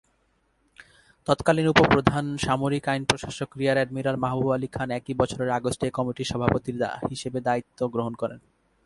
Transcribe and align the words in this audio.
তৎকালীন 1.27 1.67
উপ-প্রধান 1.67 2.25
সামরিক 2.37 2.85
আইন 2.87 3.03
প্রশাসক 3.05 3.49
রিয়ার 3.57 3.77
এডমিরাল 3.77 4.15
মাহবুব 4.15 4.49
আলী 4.53 4.67
খান 4.67 4.89
একই 4.91 5.13
বছরের 5.13 5.49
আগস্টে 5.49 5.85
এ 5.87 5.91
কমিটির 5.93 6.29
সভাপতি 6.31 6.71
হিসেবে 7.09 7.39
দায়িত্ব 7.41 7.79
গ্রহণ 7.87 8.13
করেন। 8.13 8.39